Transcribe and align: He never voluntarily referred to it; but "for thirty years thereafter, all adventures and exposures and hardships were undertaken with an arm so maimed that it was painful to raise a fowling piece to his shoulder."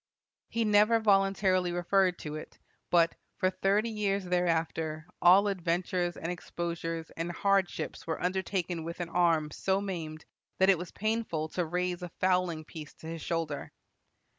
He 0.49 0.65
never 0.65 0.99
voluntarily 0.99 1.71
referred 1.71 2.17
to 2.21 2.33
it; 2.33 2.57
but 2.89 3.13
"for 3.37 3.51
thirty 3.51 3.91
years 3.91 4.23
thereafter, 4.25 5.05
all 5.21 5.47
adventures 5.47 6.17
and 6.17 6.31
exposures 6.31 7.11
and 7.11 7.31
hardships 7.31 8.07
were 8.07 8.19
undertaken 8.19 8.83
with 8.83 8.99
an 8.99 9.09
arm 9.09 9.51
so 9.51 9.79
maimed 9.79 10.25
that 10.57 10.71
it 10.71 10.79
was 10.79 10.89
painful 10.89 11.49
to 11.49 11.63
raise 11.67 12.01
a 12.01 12.09
fowling 12.19 12.65
piece 12.65 12.95
to 12.95 13.05
his 13.09 13.21
shoulder." 13.21 13.73